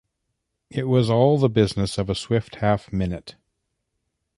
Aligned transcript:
It 0.71 0.87
was 0.87 1.11
all 1.11 1.37
the 1.37 1.47
business 1.47 1.99
of 1.99 2.09
a 2.09 2.15
swift 2.15 2.55
half-minute. 2.55 3.35